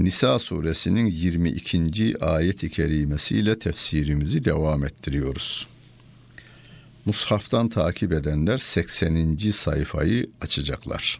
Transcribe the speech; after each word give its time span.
Nisa 0.00 0.38
suresinin 0.38 1.06
22. 1.06 2.16
ayet-i 2.20 2.70
kerimesiyle 2.70 3.58
tefsirimizi 3.58 4.44
devam 4.44 4.84
ettiriyoruz. 4.84 5.66
Mushaftan 7.04 7.68
takip 7.68 8.12
edenler 8.12 8.58
80. 8.58 9.38
sayfayı 9.52 10.30
açacaklar. 10.40 11.18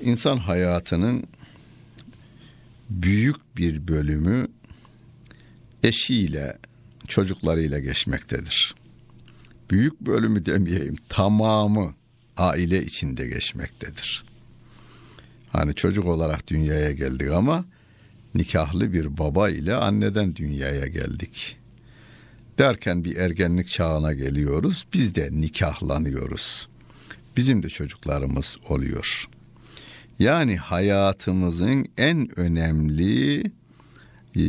İnsan 0.00 0.36
hayatının 0.36 1.24
büyük 2.90 3.56
bir 3.56 3.88
bölümü 3.88 4.48
eşiyle, 5.82 6.58
çocuklarıyla 7.08 7.78
geçmektedir. 7.78 8.74
Büyük 9.70 10.00
bölümü 10.00 10.46
demeyeyim, 10.46 10.96
tamamı 11.08 11.94
aile 12.36 12.84
içinde 12.84 13.26
geçmektedir. 13.28 14.35
Hani 15.56 15.74
çocuk 15.74 16.06
olarak 16.06 16.48
dünyaya 16.48 16.92
geldik 16.92 17.30
ama 17.30 17.64
nikahlı 18.34 18.92
bir 18.92 19.18
baba 19.18 19.50
ile 19.50 19.74
anneden 19.74 20.36
dünyaya 20.36 20.86
geldik. 20.86 21.56
Derken 22.58 23.04
bir 23.04 23.16
ergenlik 23.16 23.68
çağına 23.68 24.12
geliyoruz. 24.12 24.86
Biz 24.92 25.14
de 25.14 25.28
nikahlanıyoruz. 25.32 26.68
Bizim 27.36 27.62
de 27.62 27.68
çocuklarımız 27.68 28.56
oluyor. 28.68 29.28
Yani 30.18 30.56
hayatımızın 30.56 31.88
en 31.96 32.38
önemli 32.40 33.42
e, 34.36 34.44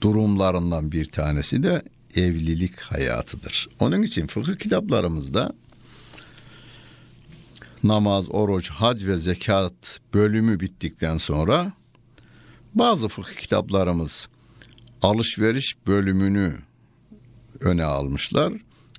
durumlarından 0.00 0.92
bir 0.92 1.04
tanesi 1.04 1.62
de 1.62 1.82
evlilik 2.16 2.80
hayatıdır. 2.80 3.68
Onun 3.78 4.02
için 4.02 4.26
fıkıh 4.26 4.56
kitaplarımızda 4.56 5.52
namaz, 7.84 8.26
oruç, 8.30 8.70
hac 8.70 9.04
ve 9.04 9.16
zekat 9.16 10.00
bölümü 10.14 10.60
bittikten 10.60 11.16
sonra 11.16 11.72
bazı 12.74 13.08
fıkıh 13.08 13.36
kitaplarımız 13.36 14.28
alışveriş 15.02 15.76
bölümünü 15.86 16.58
öne 17.60 17.84
almışlar. 17.84 18.52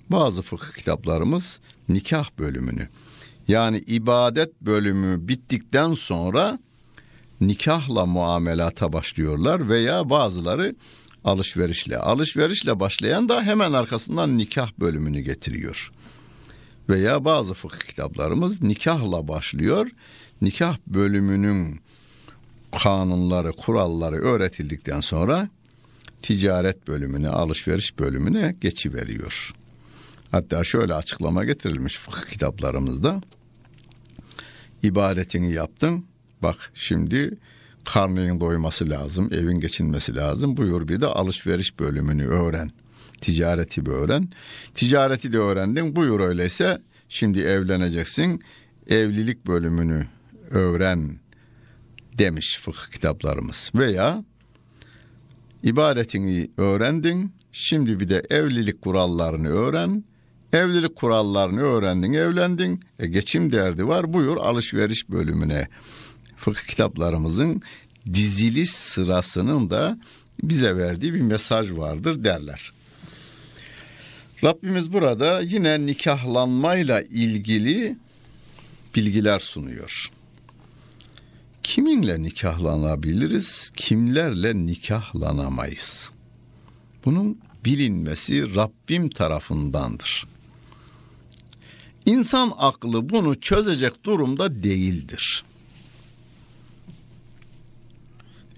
Bazı 0.09 0.41
fıkıh 0.41 0.73
kitaplarımız 0.77 1.59
nikah 1.89 2.29
bölümünü. 2.39 2.89
Yani 3.47 3.77
ibadet 3.77 4.61
bölümü 4.61 5.27
bittikten 5.27 5.93
sonra 5.93 6.59
nikahla 7.41 8.05
muamelata 8.05 8.93
başlıyorlar 8.93 9.69
veya 9.69 10.09
bazıları 10.09 10.75
alışverişle. 11.23 11.97
Alışverişle 11.97 12.79
başlayan 12.79 13.29
da 13.29 13.43
hemen 13.43 13.73
arkasından 13.73 14.37
nikah 14.37 14.71
bölümünü 14.79 15.19
getiriyor 15.19 15.91
veya 16.89 17.25
bazı 17.25 17.53
fıkıh 17.53 17.79
kitaplarımız 17.79 18.61
nikahla 18.61 19.27
başlıyor. 19.27 19.89
Nikah 20.41 20.77
bölümünün 20.87 21.79
kanunları, 22.83 23.51
kuralları 23.51 24.15
öğretildikten 24.15 25.01
sonra 25.01 25.49
ticaret 26.21 26.87
bölümüne, 26.87 27.29
alışveriş 27.29 27.99
bölümüne 27.99 28.55
geçiveriyor. 28.61 29.53
Hatta 30.31 30.63
şöyle 30.63 30.93
açıklama 30.93 31.45
getirilmiş 31.45 31.97
fıkıh 31.97 32.29
kitaplarımızda. 32.29 33.21
İbadetini 34.83 35.51
yaptın. 35.51 36.05
Bak 36.41 36.71
şimdi 36.75 37.37
karnının 37.85 38.39
doyması 38.39 38.89
lazım, 38.89 39.29
evin 39.31 39.59
geçinmesi 39.59 40.15
lazım. 40.15 40.57
Buyur 40.57 40.87
bir 40.87 41.01
de 41.01 41.05
alışveriş 41.05 41.79
bölümünü 41.79 42.27
öğren 42.27 42.71
ticareti 43.25 43.85
bir 43.85 43.91
öğren. 43.91 44.29
Ticareti 44.75 45.33
de 45.33 45.37
öğrendin. 45.37 45.95
Buyur 45.95 46.19
öyleyse 46.19 46.81
şimdi 47.09 47.39
evleneceksin. 47.39 48.41
Evlilik 48.87 49.47
bölümünü 49.47 50.07
öğren 50.49 51.19
demiş 52.13 52.59
fıkıh 52.61 52.91
kitaplarımız. 52.91 53.71
Veya 53.75 54.23
ibadetini 55.63 56.51
öğrendin. 56.57 57.33
Şimdi 57.51 57.99
bir 57.99 58.09
de 58.09 58.23
evlilik 58.29 58.81
kurallarını 58.81 59.49
öğren. 59.49 60.03
Evlilik 60.53 60.95
kurallarını 60.95 61.61
öğrendin, 61.61 62.13
evlendin. 62.13 62.83
E, 62.99 63.07
geçim 63.07 63.51
derdi 63.51 63.87
var. 63.87 64.13
Buyur 64.13 64.37
alışveriş 64.37 65.09
bölümüne. 65.09 65.67
Fıkıh 66.35 66.67
kitaplarımızın 66.67 67.61
diziliş 68.13 68.71
sırasının 68.71 69.69
da 69.69 69.99
bize 70.43 70.77
verdiği 70.77 71.13
bir 71.13 71.21
mesaj 71.21 71.71
vardır 71.71 72.23
derler. 72.23 72.73
Rabbimiz 74.43 74.93
burada 74.93 75.41
yine 75.41 75.85
nikahlanmayla 75.85 77.01
ilgili 77.01 77.97
bilgiler 78.95 79.39
sunuyor. 79.39 80.11
Kiminle 81.63 82.23
nikahlanabiliriz, 82.23 83.71
kimlerle 83.75 84.55
nikahlanamayız? 84.55 86.11
Bunun 87.05 87.39
bilinmesi 87.65 88.55
Rabbim 88.55 89.09
tarafındandır. 89.09 90.27
İnsan 92.05 92.51
aklı 92.57 93.09
bunu 93.09 93.39
çözecek 93.39 94.03
durumda 94.03 94.63
değildir. 94.63 95.43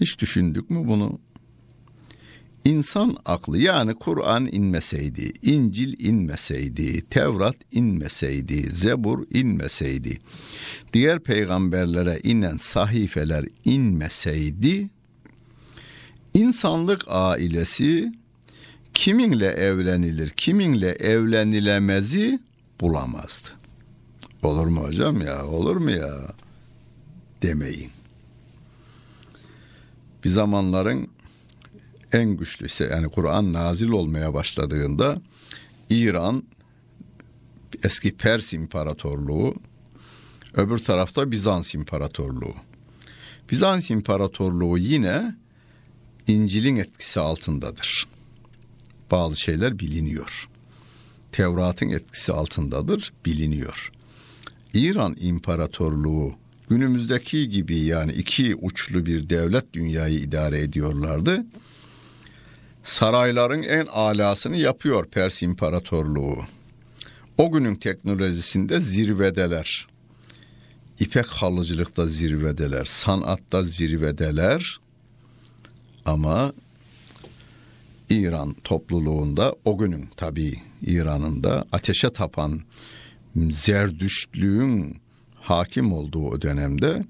Hiç 0.01 0.19
düşündük 0.19 0.69
mü 0.69 0.87
bunu? 0.87 1.19
İnsan 2.67 3.17
aklı 3.25 3.57
yani 3.57 3.95
Kur'an 3.95 4.49
inmeseydi, 4.51 5.33
İncil 5.41 5.99
inmeseydi, 5.99 7.01
Tevrat 7.09 7.55
inmeseydi, 7.71 8.69
Zebur 8.71 9.25
inmeseydi, 9.31 10.19
diğer 10.93 11.19
peygamberlere 11.19 12.19
inen 12.23 12.57
sahifeler 12.57 13.45
inmeseydi, 13.65 14.89
insanlık 16.33 17.05
ailesi 17.07 18.13
kiminle 18.93 19.47
evlenilir, 19.47 20.29
kiminle 20.29 20.89
evlenilemezi 20.89 22.39
bulamazdı. 22.81 23.49
Olur 24.43 24.67
mu 24.67 24.83
hocam 24.83 25.21
ya, 25.21 25.45
olur 25.45 25.75
mu 25.75 25.91
ya 25.91 26.35
demeyin. 27.41 27.91
Bir 30.23 30.29
zamanların 30.29 31.16
en 32.13 32.37
güçlüyse 32.37 32.85
yani 32.85 33.09
Kur'an 33.09 33.53
nazil 33.53 33.89
olmaya 33.89 34.33
başladığında 34.33 35.21
İran 35.89 36.43
eski 37.83 38.17
Pers 38.17 38.53
İmparatorluğu 38.53 39.55
öbür 40.53 40.77
tarafta 40.77 41.31
Bizans 41.31 41.73
İmparatorluğu. 41.73 42.55
Bizans 43.51 43.89
İmparatorluğu 43.89 44.77
yine 44.77 45.35
İncil'in 46.27 46.75
etkisi 46.75 47.19
altındadır. 47.19 48.07
Bazı 49.11 49.39
şeyler 49.39 49.79
biliniyor. 49.79 50.49
Tevrat'ın 51.31 51.89
etkisi 51.89 52.33
altındadır, 52.33 53.13
biliniyor. 53.25 53.91
İran 54.73 55.15
İmparatorluğu 55.19 56.35
günümüzdeki 56.69 57.49
gibi 57.49 57.77
yani 57.77 58.11
iki 58.11 58.55
uçlu 58.55 59.05
bir 59.05 59.29
devlet 59.29 59.73
dünyayı 59.73 60.19
idare 60.19 60.59
ediyorlardı 60.61 61.45
sarayların 62.87 63.63
en 63.63 63.85
alasını 63.85 64.57
yapıyor 64.57 65.05
Pers 65.05 65.41
İmparatorluğu. 65.41 66.37
O 67.37 67.51
günün 67.51 67.75
teknolojisinde 67.75 68.81
zirvedeler. 68.81 69.87
İpek 70.99 71.25
halıcılıkta 71.25 72.05
zirvedeler, 72.05 72.85
sanatta 72.85 73.63
zirvedeler. 73.63 74.79
Ama 76.05 76.53
İran 78.09 78.53
topluluğunda 78.63 79.55
o 79.65 79.77
günün 79.77 80.09
tabi 80.17 80.61
İran'ın 80.81 81.43
da 81.43 81.65
ateşe 81.71 82.09
tapan 82.09 82.61
zerdüştlüğün 83.35 84.97
hakim 85.35 85.93
olduğu 85.93 86.27
o 86.27 86.41
dönemde 86.41 87.03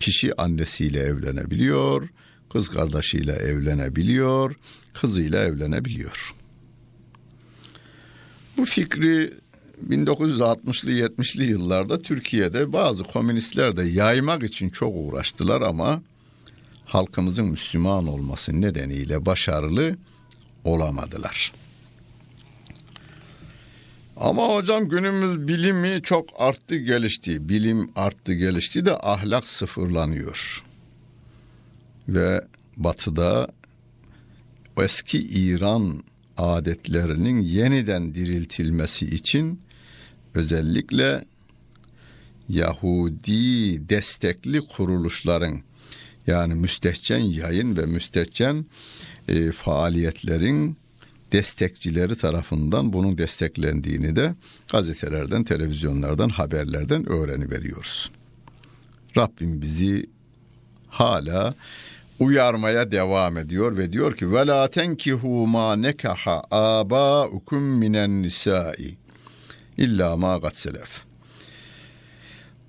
kişi 0.00 0.40
annesiyle 0.40 0.98
evlenebiliyor, 1.00 2.08
kız 2.52 2.68
kardeşiyle 2.68 3.32
evlenebiliyor, 3.32 4.56
kızıyla 4.94 5.44
evlenebiliyor. 5.44 6.34
Bu 8.56 8.64
fikri 8.64 9.32
1960'lı 9.88 10.90
70'li 10.90 11.44
yıllarda 11.44 12.02
Türkiye'de 12.02 12.72
bazı 12.72 13.04
komünistler 13.04 13.76
de 13.76 13.82
yaymak 13.82 14.42
için 14.42 14.68
çok 14.68 14.92
uğraştılar 14.96 15.60
ama 15.60 16.02
halkımızın 16.84 17.46
Müslüman 17.46 18.06
olması 18.06 18.60
nedeniyle 18.60 19.26
başarılı 19.26 19.96
olamadılar. 20.64 21.52
Ama 24.16 24.54
hocam 24.54 24.88
günümüz 24.88 25.48
bilimi 25.48 26.00
çok 26.02 26.28
arttı 26.38 26.76
gelişti. 26.76 27.48
Bilim 27.48 27.90
arttı 27.96 28.34
gelişti 28.34 28.86
de 28.86 28.98
ahlak 28.98 29.46
sıfırlanıyor. 29.46 30.64
Ve 32.08 32.44
batıda 32.76 33.48
eski 34.82 35.18
İran 35.18 36.02
adetlerinin 36.36 37.40
yeniden 37.40 38.14
diriltilmesi 38.14 39.06
için 39.06 39.60
özellikle 40.34 41.24
Yahudi 42.48 43.88
destekli 43.88 44.60
kuruluşların 44.60 45.60
yani 46.26 46.54
müstehcen 46.54 47.18
yayın 47.18 47.76
ve 47.76 47.86
müstehcen 47.86 48.66
e, 49.28 49.52
faaliyetlerin 49.52 50.76
destekçileri 51.32 52.16
tarafından 52.16 52.92
bunun 52.92 53.18
desteklendiğini 53.18 54.16
de 54.16 54.34
gazetelerden, 54.72 55.44
televizyonlardan, 55.44 56.28
haberlerden 56.28 57.08
öğreniveriyoruz. 57.08 58.10
Rabbim 59.16 59.62
bizi 59.62 60.06
hala 60.88 61.54
uyarmaya 62.18 62.90
devam 62.90 63.38
ediyor 63.38 63.76
ve 63.76 63.92
diyor 63.92 64.16
ki 64.16 64.30
tenkihu 64.72 65.46
ma 65.46 65.76
nekaha 65.76 66.42
abaukum 66.50 67.62
minen 67.62 68.22
nisai 68.22 68.96
illa 69.78 70.16
ma 70.16 70.38
gat 70.38 70.56
selef. 70.56 71.06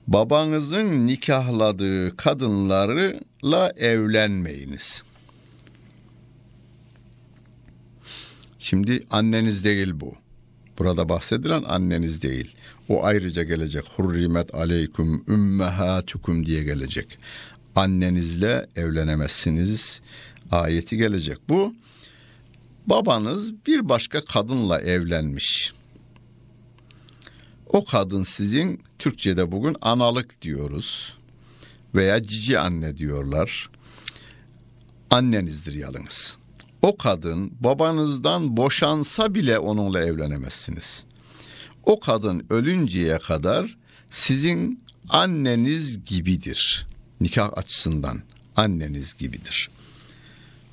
Babanızın 0.07 1.07
nikahladığı 1.07 2.17
kadınlarla 2.17 3.73
evlenmeyiniz. 3.77 5.03
Şimdi 8.59 9.03
anneniz 9.09 9.63
değil 9.63 9.91
bu. 9.93 10.15
Burada 10.79 11.09
bahsedilen 11.09 11.63
anneniz 11.63 12.23
değil. 12.23 12.55
O 12.89 13.05
ayrıca 13.05 13.43
gelecek. 13.43 13.85
Hurrimet 13.95 14.55
aleyküm 14.55 15.23
ümmehatukum 15.27 16.45
diye 16.45 16.63
gelecek. 16.63 17.17
Annenizle 17.77 18.68
evlenemezsiniz. 18.75 20.01
Ayeti 20.51 20.97
gelecek. 20.97 21.38
Bu 21.50 21.75
babanız 22.88 23.65
bir 23.65 23.89
başka 23.89 24.25
kadınla 24.25 24.81
evlenmiş. 24.81 25.74
O 27.68 27.85
kadın 27.85 28.24
sizin 28.24 28.83
Türkçe'de 29.00 29.51
bugün 29.51 29.75
analık 29.81 30.41
diyoruz 30.41 31.18
veya 31.95 32.24
cici 32.24 32.59
anne 32.59 32.97
diyorlar. 32.97 33.69
Annenizdir 35.09 35.74
yalınız 35.74 36.38
o 36.81 36.97
kadın 36.97 37.53
babanızdan 37.59 38.57
boşansa 38.57 39.33
bile 39.33 39.59
onunla 39.59 40.01
evlenemezsiniz. 40.01 41.03
O 41.83 42.00
kadın 42.00 42.45
ölünceye 42.50 43.18
kadar 43.18 43.77
sizin 44.09 44.83
anneniz 45.09 46.06
gibidir. 46.06 46.88
Nikah 47.21 47.57
açısından 47.57 48.21
anneniz 48.55 49.13
gibidir. 49.17 49.69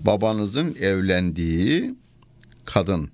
Babanızın 0.01 0.75
evlendiği 0.75 1.95
kadın 2.65 3.11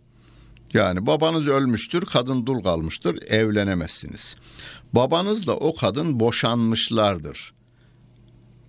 yani 0.75 1.07
babanız 1.07 1.49
ölmüştür, 1.49 2.07
kadın 2.07 2.47
dul 2.47 2.63
kalmıştır, 2.63 3.23
evlenemezsiniz. 3.23 4.37
Babanızla 4.93 5.53
o 5.53 5.77
kadın 5.77 6.21
boşanmışlardır. 6.21 7.53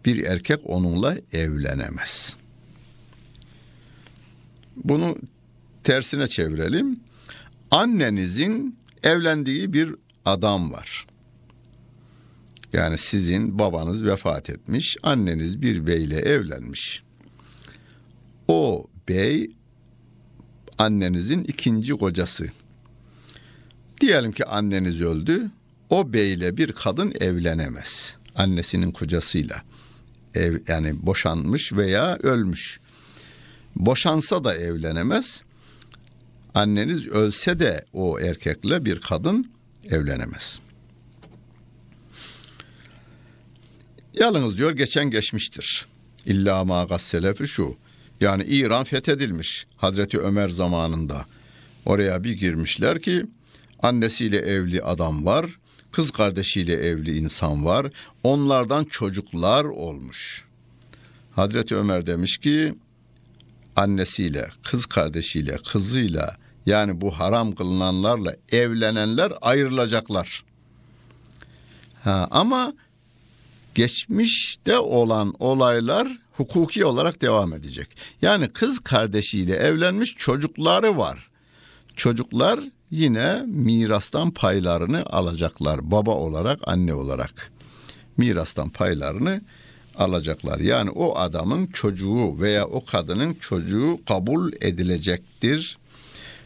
Bir 0.05 0.23
erkek 0.23 0.59
onunla 0.63 1.17
evlenemez.'' 1.33 2.41
Bunu 4.75 5.17
tersine 5.83 6.27
çevirelim. 6.27 6.99
Annenizin 7.71 8.77
evlendiği 9.03 9.73
bir 9.73 9.95
adam 10.25 10.71
var. 10.73 11.07
Yani 12.73 12.97
sizin 12.97 13.59
babanız 13.59 14.03
vefat 14.03 14.49
etmiş, 14.49 14.97
anneniz 15.03 15.61
bir 15.61 15.87
beyle 15.87 16.19
evlenmiş. 16.19 17.03
O 18.47 18.87
bey 19.09 19.51
annenizin 20.77 21.43
ikinci 21.43 21.93
kocası. 21.93 22.49
Diyelim 24.01 24.31
ki 24.31 24.45
anneniz 24.45 25.01
öldü, 25.01 25.51
o 25.89 26.13
beyle 26.13 26.57
bir 26.57 26.71
kadın 26.71 27.13
evlenemez. 27.19 28.15
Annesinin 28.35 28.91
kocasıyla. 28.91 29.61
Ev, 30.35 30.57
yani 30.67 31.05
boşanmış 31.05 31.73
veya 31.73 32.17
ölmüş. 32.17 32.79
Boşansa 33.75 34.43
da 34.43 34.55
evlenemez. 34.55 35.41
Anneniz 36.53 37.07
ölse 37.07 37.59
de 37.59 37.85
o 37.93 38.19
erkekle 38.19 38.85
bir 38.85 39.01
kadın 39.01 39.51
evlenemez. 39.89 40.59
Yalnız 44.13 44.57
diyor 44.57 44.71
geçen 44.71 45.11
geçmiştir. 45.11 45.85
İlla 46.25 46.63
ma 46.63 46.83
gasselefi 46.83 47.47
şu. 47.47 47.75
Yani 48.19 48.43
İran 48.43 48.83
fethedilmiş 48.83 49.65
Hazreti 49.77 50.19
Ömer 50.19 50.49
zamanında. 50.49 51.25
Oraya 51.85 52.23
bir 52.23 52.31
girmişler 52.33 53.01
ki 53.01 53.25
annesiyle 53.79 54.37
evli 54.37 54.81
adam 54.81 55.25
var, 55.25 55.45
kız 55.91 56.11
kardeşiyle 56.11 56.73
evli 56.73 57.17
insan 57.17 57.65
var. 57.65 57.91
Onlardan 58.23 58.83
çocuklar 58.83 59.63
olmuş. 59.65 60.45
Hazreti 61.31 61.75
Ömer 61.75 62.07
demiş 62.07 62.37
ki 62.37 62.73
annesiyle, 63.75 64.49
kız 64.63 64.85
kardeşiyle, 64.85 65.57
kızıyla 65.71 66.37
yani 66.65 67.01
bu 67.01 67.11
haram 67.11 67.55
kılınanlarla 67.55 68.35
evlenenler 68.51 69.33
ayrılacaklar. 69.41 70.43
Ha, 72.03 72.27
ama 72.31 72.73
geçmişte 73.75 74.79
olan 74.79 75.33
olaylar 75.39 76.17
hukuki 76.31 76.85
olarak 76.85 77.21
devam 77.21 77.53
edecek. 77.53 77.87
Yani 78.21 78.49
kız 78.49 78.79
kardeşiyle 78.79 79.55
evlenmiş 79.55 80.15
çocukları 80.17 80.97
var. 80.97 81.29
Çocuklar 81.95 82.59
yine 82.91 83.43
mirastan 83.47 84.31
paylarını 84.31 85.05
alacaklar 85.05 85.91
baba 85.91 86.11
olarak, 86.11 86.59
anne 86.63 86.93
olarak. 86.93 87.51
Mirastan 88.17 88.69
paylarını 88.69 89.41
alacaklar. 89.95 90.59
Yani 90.59 90.89
o 90.89 91.17
adamın 91.17 91.67
çocuğu 91.67 92.41
veya 92.41 92.67
o 92.67 92.85
kadının 92.85 93.33
çocuğu 93.33 93.99
kabul 94.07 94.53
edilecektir. 94.61 95.77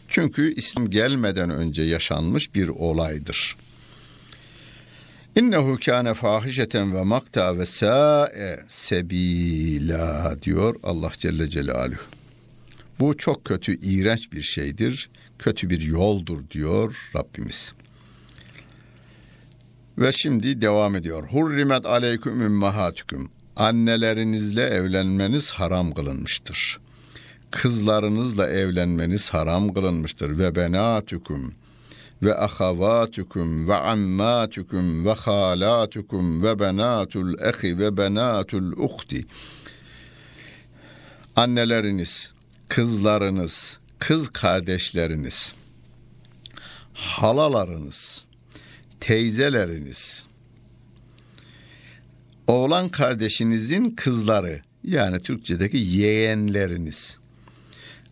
Çünkü 0.08 0.54
İslam 0.54 0.90
gelmeden 0.90 1.50
önce 1.50 1.82
yaşanmış 1.82 2.54
bir 2.54 2.68
olaydır. 2.68 3.56
İnnehu 5.36 5.78
kâne 5.84 6.14
fahişeten 6.14 6.94
ve 6.94 7.02
makta 7.02 7.58
ve 7.58 7.66
sâe 7.66 8.64
sebila 8.68 10.36
diyor 10.42 10.76
Allah 10.82 11.12
Celle 11.18 11.50
Celaluhu. 11.50 12.00
Bu 13.00 13.16
çok 13.16 13.44
kötü, 13.44 13.76
iğrenç 13.76 14.32
bir 14.32 14.42
şeydir. 14.42 15.10
Kötü 15.38 15.70
bir 15.70 15.80
yoldur 15.80 16.50
diyor 16.50 17.10
Rabbimiz. 17.16 17.74
Ve 19.98 20.12
şimdi 20.12 20.62
devam 20.62 20.96
ediyor. 20.96 21.28
Hurrimet 21.30 21.86
aleyküm 21.86 22.40
ümmahatüküm 22.40 23.30
annelerinizle 23.56 24.62
evlenmeniz 24.62 25.50
haram 25.50 25.94
kılınmıştır. 25.94 26.80
Kızlarınızla 27.50 28.48
evlenmeniz 28.48 29.30
haram 29.30 29.74
kılınmıştır. 29.74 30.38
Ve 30.38 30.54
benatukum 30.54 31.54
ve 32.22 32.36
ahavatukum 32.36 33.68
ve 33.68 33.74
ammatukum 33.74 35.04
ve 35.04 35.12
halatukum 35.12 36.42
ve 36.42 36.58
benatul 36.58 37.38
ehi 37.38 37.78
ve 37.78 37.96
benatul 37.96 38.72
uhti. 38.72 39.26
Anneleriniz, 41.36 42.32
kızlarınız, 42.68 43.78
kız 43.98 44.28
kardeşleriniz, 44.28 45.54
halalarınız, 46.92 48.24
teyzeleriniz, 49.00 50.26
oğlan 52.46 52.88
kardeşinizin 52.88 53.90
kızları 53.90 54.62
yani 54.84 55.22
Türkçedeki 55.22 55.76
yeğenleriniz. 55.76 57.18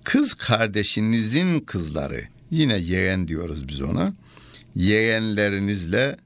Kız 0.04 0.34
kardeşinizin 0.34 1.60
kızları 1.60 2.33
yine 2.54 2.78
yeğen 2.78 3.28
diyoruz 3.28 3.68
biz 3.68 3.82
ona. 3.82 4.12
Yeğenlerinizle 4.74 6.16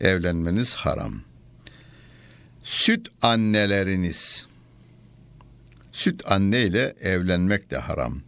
evlenmeniz 0.00 0.74
haram. 0.74 1.20
Süt 2.64 3.08
anneleriniz. 3.22 4.46
Süt 5.92 6.22
anne 6.26 6.62
ile 6.62 6.94
evlenmek 7.00 7.70
de 7.70 7.78
haram. 7.78 8.20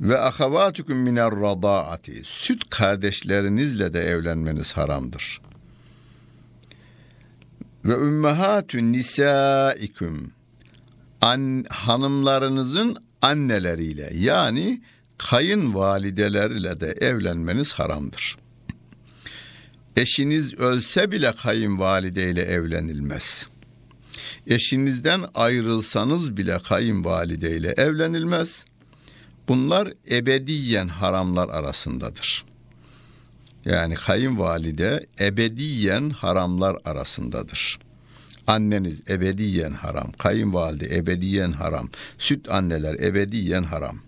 Ve 0.00 0.18
ahavatukum 0.18 0.98
miner 0.98 1.30
radaati. 1.30 2.22
Süt 2.24 2.70
kardeşlerinizle 2.70 3.92
de 3.92 4.00
evlenmeniz 4.00 4.72
haramdır 4.72 5.40
ve 7.86 7.94
ümmehatun 7.94 8.92
nisaikum 8.92 10.32
an, 11.20 11.64
hanımlarınızın 11.68 12.96
anneleriyle 13.22 14.10
yani 14.14 14.82
kayınvalideleriyle 15.18 16.80
de 16.80 16.86
evlenmeniz 16.86 17.72
haramdır. 17.72 18.36
Eşiniz 19.96 20.54
ölse 20.54 21.12
bile 21.12 21.32
kayınvalideyle 21.32 22.42
evlenilmez. 22.42 23.48
Eşinizden 24.46 25.24
ayrılsanız 25.34 26.36
bile 26.36 26.58
kayınvalideyle 26.58 27.74
evlenilmez. 27.76 28.64
Bunlar 29.48 29.92
ebediyen 30.10 30.88
haramlar 30.88 31.48
arasındadır. 31.48 32.44
Yani 33.64 33.94
kayınvalide 33.94 35.06
ebediyen 35.20 36.10
haramlar 36.10 36.76
arasındadır. 36.84 37.78
Anneniz 38.46 39.10
ebediyen 39.10 39.72
haram, 39.72 40.12
kayınvalide 40.12 40.96
ebediyen 40.96 41.52
haram, 41.52 41.88
süt 42.18 42.50
anneler 42.50 42.94
ebediyen 42.94 43.62
haram. 43.62 43.98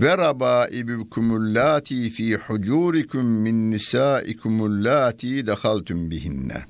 Ve 0.00 0.18
rabaibukumul 0.18 1.54
lati 1.54 2.10
fi 2.10 2.36
hucurikum 2.36 3.26
min 3.26 3.70
nisaikumul 3.70 4.84
lati 4.84 5.46
dehaltum 5.46 6.10
bihinne. 6.10 6.64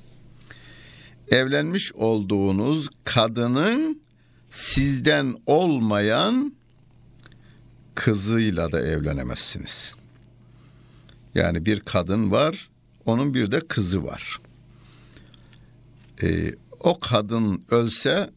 Evlenmiş 1.29 1.93
olduğunuz 1.93 2.89
kadının 3.05 4.03
sizden 4.51 5.37
olmayan 5.47 6.55
kızıyla 7.95 8.73
da 8.73 8.81
evlenemezsiniz. 8.81 9.95
Yani 11.35 11.67
bir 11.67 11.81
kadın 11.81 12.31
var, 12.31 12.69
onun 13.07 13.35
bir 13.35 13.51
de 13.51 13.61
kızı 13.61 14.05
var. 14.05 14.41
Ee, 16.23 16.55
o 16.81 17.01
kadın 17.01 17.65
ölse 17.71 18.31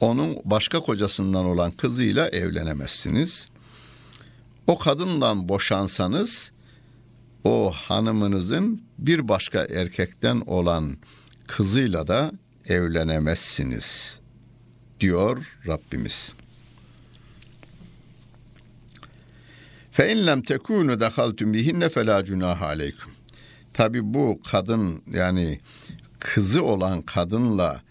onun 0.00 0.36
başka 0.44 0.80
kocasından 0.80 1.44
olan 1.44 1.70
kızıyla 1.70 2.28
evlenemezsiniz. 2.28 3.48
O 4.66 4.78
kadından 4.78 5.48
boşansanız 5.48 6.52
o 7.44 7.72
hanımınızın 7.72 8.82
bir 8.98 9.28
başka 9.28 9.64
erkekten 9.64 10.42
olan 10.46 10.96
kızıyla 11.46 12.06
da 12.06 12.32
evlenemezsiniz 12.64 14.20
diyor 15.00 15.58
Rabbimiz. 15.66 16.34
Fe 19.92 20.12
in 20.12 20.26
lem 20.26 20.42
tekunu 20.42 21.00
dehaltum 21.00 21.52
bihinne 21.52 21.88
fela 21.88 22.24
cunah 22.24 22.62
aleykum. 22.62 23.12
Tabi 23.72 24.14
bu 24.14 24.40
kadın 24.50 25.02
yani 25.06 25.60
kızı 26.18 26.64
olan 26.64 27.02
kadınla 27.02 27.82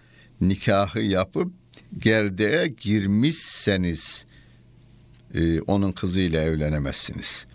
nikahı 0.41 1.01
yapıp 1.01 1.53
gerdeğe 1.97 2.67
girmişseniz 2.67 4.25
e, 5.33 5.61
onun 5.61 5.91
kızıyla 5.91 6.41
evlenemezsiniz. 6.41 7.47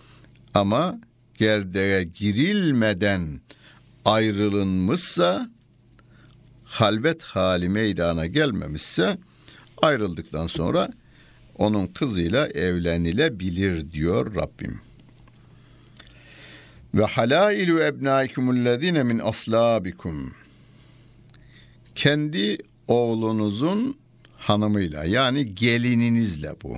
Ama 0.55 1.01
gerdeğe 1.39 2.05
girilmeden 2.05 3.41
ayrılınmışsa 4.05 5.51
halvet 6.65 7.23
hali 7.23 7.69
meydana 7.69 8.27
gelmemişse 8.27 9.19
ayrıldıktan 9.83 10.47
sonra 10.47 10.91
onun 11.59 11.87
kızıyla 11.87 12.49
evlenilebilir 12.49 13.93
diyor 13.93 14.35
Rabbim. 14.35 14.81
Ve 16.95 17.05
halailu 17.05 17.81
ebnaikumullezine 17.81 19.03
min 19.03 19.19
aslabikum. 19.19 20.35
Kendi 21.95 22.59
oğlunuzun 22.89 23.99
hanımıyla 24.37 25.05
yani 25.05 25.55
gelininizle 25.55 26.55
bu. 26.63 26.77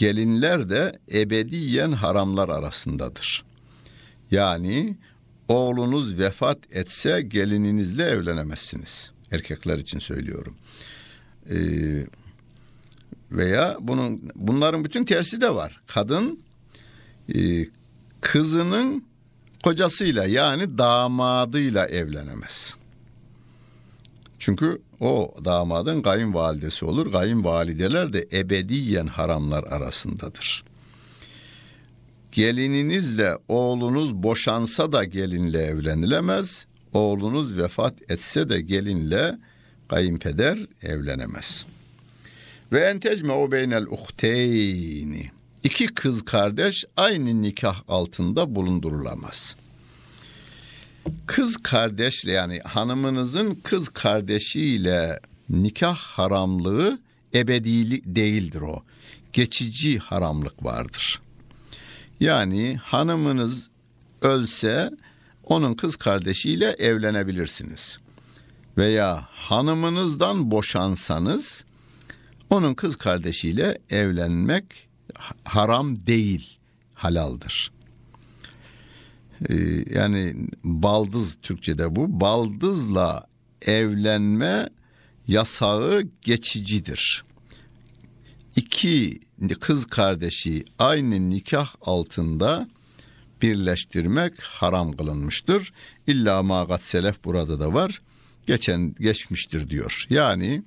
Gelinler 0.00 0.70
de 0.70 0.98
ebediyen 1.12 1.92
haramlar 1.92 2.48
arasındadır. 2.48 3.44
Yani 4.30 4.96
oğlunuz 5.48 6.18
vefat 6.18 6.58
etse 6.70 7.22
gelininizle 7.22 8.04
evlenemezsiniz. 8.04 9.10
Erkekler 9.30 9.78
için 9.78 9.98
söylüyorum. 9.98 10.56
Ee, 11.50 12.06
veya 13.32 13.76
bunun 13.80 14.30
bunların 14.34 14.84
bütün 14.84 15.04
tersi 15.04 15.40
de 15.40 15.54
var. 15.54 15.80
Kadın 15.86 16.42
e, 17.34 17.66
kızının 18.20 19.04
kocasıyla 19.64 20.26
yani 20.26 20.78
damadıyla 20.78 21.86
evlenemez. 21.86 22.76
Çünkü 24.38 24.82
o 25.00 25.34
damadın 25.44 26.02
kayınvalidesi 26.02 26.84
olur. 26.84 27.12
Kayınvalideler 27.12 28.12
de 28.12 28.28
ebediyen 28.32 29.06
haramlar 29.06 29.64
arasındadır. 29.64 30.64
Gelininizle 32.32 33.36
oğlunuz 33.48 34.14
boşansa 34.14 34.92
da 34.92 35.04
gelinle 35.04 35.62
evlenilemez. 35.62 36.66
Oğlunuz 36.92 37.56
vefat 37.56 37.94
etse 38.08 38.48
de 38.50 38.60
gelinle 38.60 39.38
kayınpeder 39.88 40.58
evlenemez.'' 40.82 41.80
Ve 42.72 42.80
entecme 42.80 43.32
o 43.32 43.52
beynel 43.52 43.86
uhteyni. 43.86 45.30
İki 45.64 45.86
kız 45.86 46.24
kardeş 46.24 46.84
aynı 46.96 47.42
nikah 47.42 47.82
altında 47.88 48.54
bulundurulamaz. 48.54 49.56
Kız 51.26 51.56
kardeşle 51.56 52.32
yani 52.32 52.60
hanımınızın 52.60 53.54
kız 53.54 53.88
kardeşiyle 53.88 55.20
nikah 55.48 55.96
haramlığı 55.96 56.98
ebedi 57.34 58.14
değildir 58.16 58.60
o. 58.60 58.82
Geçici 59.32 59.98
haramlık 59.98 60.64
vardır. 60.64 61.20
Yani 62.20 62.76
hanımınız 62.76 63.70
ölse 64.22 64.90
onun 65.44 65.74
kız 65.74 65.96
kardeşiyle 65.96 66.70
evlenebilirsiniz. 66.78 67.98
Veya 68.78 69.28
hanımınızdan 69.30 70.50
boşansanız 70.50 71.64
onun 72.50 72.74
kız 72.74 72.96
kardeşiyle 72.96 73.78
evlenmek 73.90 74.88
haram 75.44 76.06
değil, 76.06 76.58
halaldır. 76.94 77.72
Ee, 79.48 79.54
yani 79.94 80.34
baldız 80.64 81.38
Türkçe'de 81.42 81.96
bu. 81.96 82.20
Baldızla 82.20 83.26
evlenme 83.62 84.68
yasağı 85.28 86.02
geçicidir. 86.22 87.24
İki 88.56 89.20
kız 89.60 89.86
kardeşi 89.86 90.64
aynı 90.78 91.30
nikah 91.30 91.74
altında 91.80 92.68
birleştirmek 93.42 94.42
haram 94.42 94.92
kılınmıştır. 94.92 95.72
İlla 96.06 96.42
magat 96.42 96.82
selef 96.82 97.24
burada 97.24 97.60
da 97.60 97.74
var. 97.74 98.02
Geçen 98.46 98.94
geçmiştir 98.94 99.70
diyor. 99.70 100.06
Yani 100.10 100.62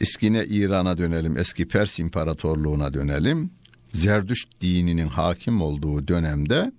Eskine 0.00 0.44
İran'a 0.44 0.98
dönelim, 0.98 1.38
eski 1.38 1.68
Pers 1.68 1.98
İmparatorluğu'na 1.98 2.94
dönelim. 2.94 3.50
Zerdüşt 3.92 4.48
dininin 4.60 5.08
hakim 5.08 5.62
olduğu 5.62 6.08
dönemde 6.08 6.72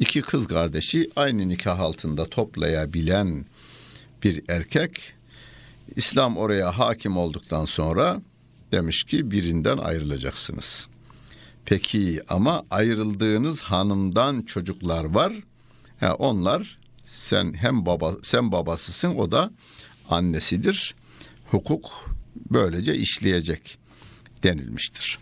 iki 0.00 0.22
kız 0.22 0.46
kardeşi 0.46 1.10
aynı 1.16 1.48
nikah 1.48 1.80
altında 1.80 2.24
toplayabilen 2.24 3.46
bir 4.24 4.42
erkek 4.48 5.14
İslam 5.96 6.36
oraya 6.36 6.78
hakim 6.78 7.16
olduktan 7.16 7.64
sonra 7.64 8.22
demiş 8.72 9.04
ki 9.04 9.30
birinden 9.30 9.78
ayrılacaksınız. 9.78 10.88
Peki 11.64 12.20
ama 12.28 12.64
ayrıldığınız 12.70 13.60
hanımdan 13.60 14.42
çocuklar 14.42 15.04
var. 15.04 15.32
Ha, 16.00 16.14
onlar 16.14 16.78
sen 17.04 17.54
hem 17.54 17.86
baba 17.86 18.16
sen 18.22 18.52
babasısın 18.52 19.14
o 19.14 19.30
da 19.30 19.50
annesidir. 20.08 20.94
Hukuk 21.50 22.14
böylece 22.50 22.96
işleyecek 22.96 23.78
denilmiştir. 24.42 25.18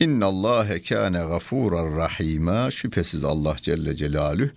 İnna 0.00 0.26
Allahe 0.26 0.82
kâne 0.82 1.18
gafûrar 1.18 1.96
rahîmâ 1.96 2.70
şüphesiz 2.70 3.24
Allah 3.24 3.56
Celle 3.56 3.94
Celalü 3.94 4.50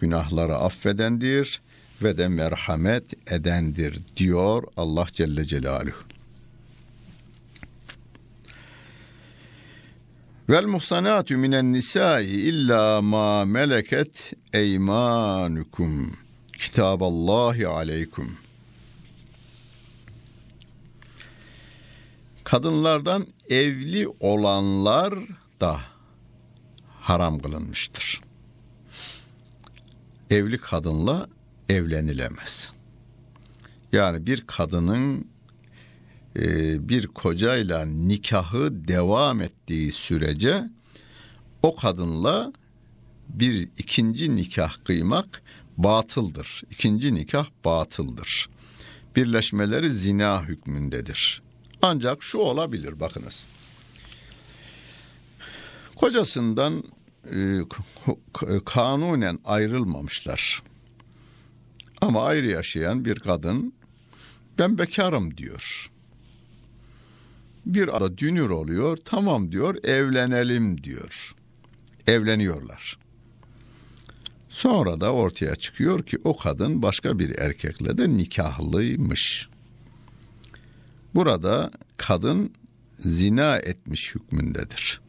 günahları 0.00 0.56
affedendir 0.56 1.60
ve 2.02 2.18
de 2.18 2.28
merhamet 2.28 3.32
edendir 3.32 4.00
diyor 4.16 4.62
Allah 4.76 5.06
Celle 5.12 5.44
Celaluhu. 5.44 5.96
Vel 10.48 10.66
muhsanatu 10.66 11.36
minen 11.36 11.72
nisai 11.72 12.24
illa 12.24 13.02
ma 13.02 13.44
meleket 13.44 14.32
eymanukum. 14.52 16.16
Kitaballahi 16.58 17.66
aleykum. 17.66 18.45
Kadınlardan 22.46 23.26
evli 23.48 24.08
olanlar 24.20 25.14
da 25.60 25.80
haram 27.00 27.38
kılınmıştır. 27.38 28.20
Evli 30.30 30.58
kadınla 30.58 31.28
evlenilemez. 31.68 32.72
Yani 33.92 34.26
bir 34.26 34.44
kadının 34.46 35.26
e, 36.36 36.88
bir 36.88 37.06
kocayla 37.06 37.84
nikahı 37.84 38.88
devam 38.88 39.40
ettiği 39.40 39.92
sürece 39.92 40.64
o 41.62 41.76
kadınla 41.76 42.52
bir 43.28 43.68
ikinci 43.78 44.36
nikah 44.36 44.84
kıymak 44.84 45.42
batıldır. 45.76 46.62
İkinci 46.70 47.14
nikah 47.14 47.46
batıldır. 47.64 48.48
Birleşmeleri 49.16 49.90
zina 49.90 50.42
hükmündedir. 50.42 51.45
Ancak 51.82 52.22
şu 52.22 52.38
olabilir 52.38 53.00
bakınız. 53.00 53.46
Kocasından 55.96 56.84
e, 57.32 57.60
kanunen 58.64 59.38
ayrılmamışlar. 59.44 60.62
Ama 62.00 62.24
ayrı 62.24 62.46
yaşayan 62.46 63.04
bir 63.04 63.18
kadın 63.18 63.74
ben 64.58 64.78
bekarım 64.78 65.36
diyor. 65.36 65.90
Bir 67.66 67.96
ada 67.96 68.18
dünür 68.18 68.50
oluyor. 68.50 68.96
Tamam 69.04 69.52
diyor 69.52 69.84
evlenelim 69.84 70.82
diyor. 70.82 71.34
Evleniyorlar. 72.06 72.98
Sonra 74.48 75.00
da 75.00 75.12
ortaya 75.12 75.56
çıkıyor 75.56 76.06
ki 76.06 76.18
o 76.24 76.36
kadın 76.36 76.82
başka 76.82 77.18
bir 77.18 77.38
erkekle 77.38 77.98
de 77.98 78.08
nikahlıymış. 78.08 79.48
Burada 81.16 81.70
kadın 81.96 82.52
zina 82.98 83.56
etmiş 83.56 84.14
hükmündedir. 84.14 85.00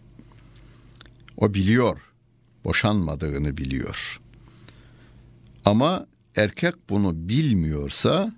O 1.38 1.54
biliyor, 1.54 2.14
boşanmadığını 2.64 3.58
biliyor. 3.58 4.22
Ama 5.66 6.08
erkek 6.36 6.76
bunu 6.90 7.30
bilmiyorsa 7.30 8.36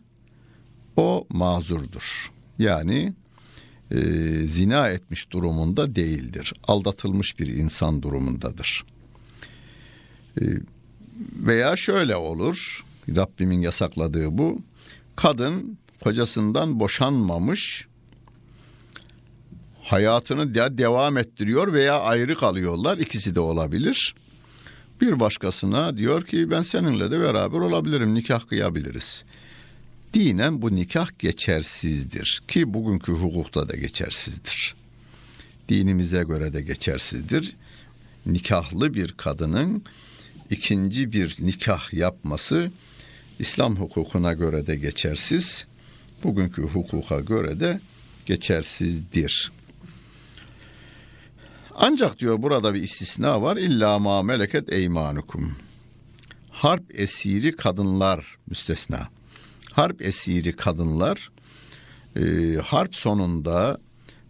o 0.98 1.28
mazurdur. 1.30 2.32
Yani 2.60 3.14
e, 3.92 4.02
zina 4.46 4.90
etmiş 4.90 5.32
durumunda 5.32 5.96
değildir. 5.96 6.54
Aldatılmış 6.64 7.40
bir 7.40 7.48
insan 7.48 8.02
durumundadır. 8.02 8.86
E, 10.42 10.44
veya 11.34 11.76
şöyle 11.76 12.16
olur. 12.16 12.86
Rabbimin 13.16 13.62
yasakladığı 13.62 14.38
bu. 14.38 14.62
Kadın 15.16 15.78
kocasından 16.03 16.79
boşanmamış 16.79 17.88
hayatını 19.84 20.56
de 20.56 20.77
devam 20.77 21.18
ettiriyor 21.18 21.74
veya 21.74 22.00
ayrı 22.00 22.36
kalıyorlar. 22.36 22.98
İkisi 22.98 23.36
de 23.36 23.39
olabilir. 23.39 24.15
Bir 25.01 25.20
başkasına 25.20 25.98
diyor 25.98 26.25
ki 26.25 26.51
ben 26.51 26.62
seninle 26.62 27.12
de 27.12 27.20
beraber 27.20 27.60
olabilirim, 27.60 28.15
nikah 28.15 28.48
kıyabiliriz. 28.48 29.24
Dinen 30.13 30.62
bu 30.62 30.75
nikah 30.75 31.20
geçersizdir 31.20 32.41
ki 32.48 32.74
bugünkü 32.74 33.12
hukukta 33.12 33.70
da 33.70 33.75
geçersizdir. 33.75 34.75
Dinimize 35.70 36.24
göre 36.24 36.53
de 36.53 36.62
geçersizdir. 36.62 37.56
Nikahlı 38.25 38.94
bir 38.94 39.12
kadının 39.12 39.84
ikinci 40.50 41.13
bir 41.13 41.36
nikah 41.39 41.94
yapması 41.94 42.72
İslam 43.39 43.75
hukukuna 43.75 44.34
göre 44.34 44.68
de 44.68 44.75
geçersiz, 44.75 45.68
bugünkü 46.24 46.62
hukuka 46.62 47.20
göre 47.20 47.60
de 47.60 47.82
geçersizdir. 48.26 49.52
Ancak 51.76 52.20
diyor 52.20 52.42
burada 52.42 52.74
bir 52.74 52.84
istisna 52.84 53.42
var. 53.42 53.58
İlla 53.58 54.00
ma 54.00 54.24
meleket 54.24 54.74
eymanukum. 54.74 55.56
Harp 56.52 57.00
esiri 57.00 57.56
kadınlar 57.56 58.38
müstesna. 58.48 59.08
Harp 59.74 60.02
esiri 60.02 60.56
kadınlar 60.56 61.30
e, 62.16 62.56
harp 62.64 62.96
sonunda 62.96 63.78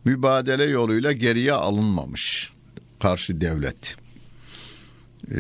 mübadele 0.06 0.64
yoluyla 0.64 1.12
geriye 1.12 1.54
alınmamış 1.54 2.54
karşı 3.00 3.42
devlet. 3.42 3.96
E, 5.32 5.40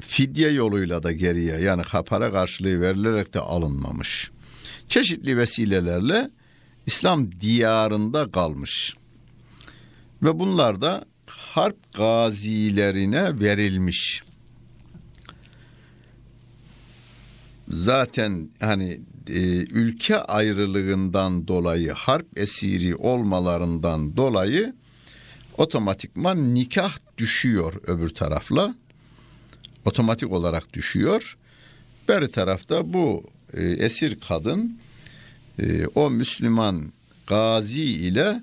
fidye 0.00 0.50
yoluyla 0.50 1.02
da 1.02 1.12
geriye 1.12 1.58
yani 1.58 1.82
para 2.06 2.32
karşılığı 2.32 2.80
verilerek 2.80 3.34
de 3.34 3.40
alınmamış. 3.40 4.31
Çeşitli 4.92 5.36
vesilelerle 5.36 6.30
İslam 6.86 7.40
diyarında 7.40 8.30
kalmış. 8.30 8.96
Ve 10.22 10.38
bunlar 10.38 10.80
da 10.80 11.04
harp 11.26 11.92
gazilerine 11.94 13.40
verilmiş. 13.40 14.22
Zaten 17.68 18.50
hani 18.60 19.00
e, 19.28 19.40
ülke 19.64 20.16
ayrılığından 20.16 21.48
dolayı 21.48 21.92
harp 21.92 22.38
esiri 22.38 22.96
olmalarından 22.96 24.16
dolayı 24.16 24.74
otomatikman 25.58 26.54
nikah 26.54 26.96
düşüyor 27.18 27.80
öbür 27.86 28.08
tarafla. 28.08 28.74
Otomatik 29.84 30.32
olarak 30.32 30.72
düşüyor. 30.72 31.36
Beri 32.08 32.30
tarafta 32.30 32.92
bu 32.92 33.30
e, 33.54 33.62
esir 33.62 34.20
kadın 34.28 34.78
e, 35.58 35.86
o 35.86 36.10
Müslüman 36.10 36.92
gazi 37.26 37.84
ile 37.84 38.42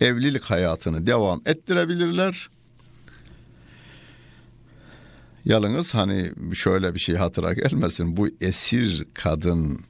evlilik 0.00 0.44
hayatını 0.44 1.06
devam 1.06 1.42
ettirebilirler. 1.46 2.48
Yalnız 5.44 5.94
hani 5.94 6.32
şöyle 6.54 6.94
bir 6.94 6.98
şey 6.98 7.16
hatıra 7.16 7.52
gelmesin. 7.52 8.16
Bu 8.16 8.28
esir 8.40 9.04
kadın 9.14 9.80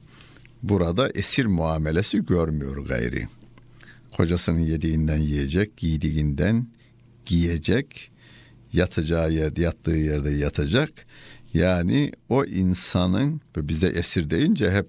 burada 0.63 1.09
esir 1.09 1.45
muamelesi 1.45 2.25
görmüyor 2.25 2.85
gayri. 2.87 3.27
Kocasının 4.17 4.59
yediğinden 4.59 5.17
yiyecek, 5.17 5.77
giydiğinden 5.77 6.67
giyecek, 7.25 8.11
yatacağı 8.73 9.31
yerde, 9.31 9.61
yattığı 9.61 9.91
yerde 9.91 10.31
yatacak. 10.31 10.89
Yani 11.57 12.11
o 12.29 12.45
insanın 12.45 13.41
bizde 13.57 13.87
esir 13.87 14.29
deyince 14.29 14.71
hep 14.71 14.87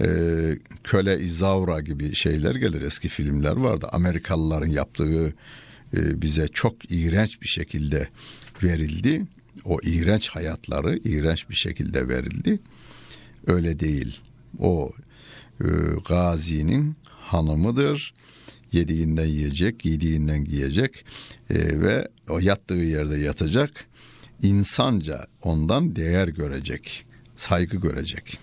e, 0.00 0.06
köle 0.84 1.20
izavra 1.20 1.80
gibi 1.80 2.14
şeyler 2.14 2.54
gelir. 2.54 2.82
Eski 2.82 3.08
filmler 3.08 3.56
vardı. 3.56 3.88
Amerikalıların 3.92 4.66
yaptığı 4.66 5.34
e, 5.96 6.22
bize 6.22 6.48
çok 6.48 6.92
iğrenç 6.92 7.42
bir 7.42 7.48
şekilde 7.48 8.08
verildi. 8.62 9.26
O 9.64 9.78
iğrenç 9.82 10.28
hayatları 10.28 10.96
iğrenç 10.96 11.50
bir 11.50 11.54
şekilde 11.54 12.08
verildi. 12.08 12.58
Öyle 13.46 13.80
değil. 13.80 14.20
O 14.58 14.92
e, 15.60 15.66
gazinin 16.08 16.96
hanımıdır. 17.04 18.14
Yediğinden 18.72 19.26
yiyecek, 19.26 19.78
giydiğinden 19.78 20.44
giyecek 20.44 21.04
e, 21.50 21.80
ve 21.80 22.08
o 22.28 22.38
yattığı 22.38 22.74
yerde 22.74 23.18
yatacak. 23.18 23.89
İnsanca 24.42 25.26
ondan 25.42 25.96
değer 25.96 26.28
görecek, 26.28 27.06
saygı 27.36 27.76
görecek. 27.76 28.38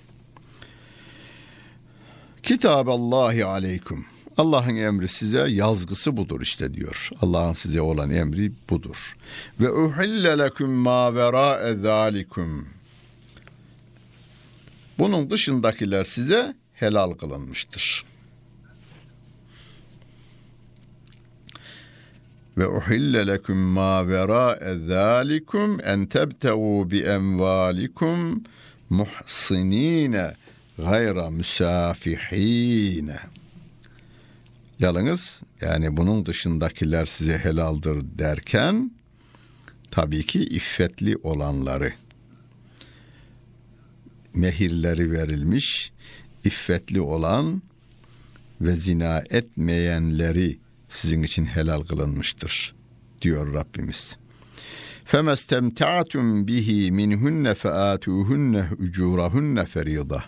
Kitaballahi 2.44 3.46
aleyküm. 3.46 4.06
Allah'ın 4.38 4.76
emri 4.76 5.08
size 5.08 5.48
yazgısı 5.50 6.18
budur 6.18 6.42
işte 6.42 6.74
diyor. 6.74 7.10
Allah'ın 7.22 7.54
size 7.54 7.82
olan 7.82 8.10
emri 8.10 8.52
budur. 8.70 9.18
Ve 9.60 9.72
uhille 9.72 10.38
leküm 10.38 10.70
ma 10.70 11.16
vera'e 11.16 11.74
zalikum. 11.74 12.68
Bunun 15.00 15.30
dışındakiler 15.30 16.04
size 16.04 16.56
helal 16.74 17.12
kılınmıştır. 17.12 18.07
Ve 22.58 22.68
uhille 22.68 23.28
leküm 23.28 23.58
ma 23.58 24.08
vera'e 24.08 24.78
zalikum 24.88 25.80
en 25.84 26.06
tebtevu 26.06 26.92
bi 26.92 27.00
emvalikum 27.00 28.44
muhsinine 28.90 30.34
gayra 30.78 31.30
müsafihine. 31.30 33.20
Yalnız 34.80 35.42
yani 35.62 35.98
bunun 35.98 36.26
dışındakiler 36.26 37.06
size 37.06 37.38
helaldir 37.38 37.98
derken 38.20 38.92
tabii 39.92 40.26
ki 40.26 40.40
iffetli 40.40 41.18
olanları 41.18 41.94
mehirleri 44.34 45.12
verilmiş 45.12 45.92
iffetli 46.44 47.02
olan 47.02 47.62
ve 48.62 48.74
zina 48.74 49.24
etmeyenleri 49.30 50.58
sizin 50.90 51.24
için 51.24 51.46
helal 51.46 51.84
kılınmıştır 51.84 52.76
diyor 53.22 53.54
Rabbimiz. 53.54 54.18
Femestemta'tum 55.06 56.48
bihi 56.48 56.92
minhunne 56.92 57.54
featuhunne 57.54 58.66
ucurahunne 58.80 59.66
ferida. 59.66 60.24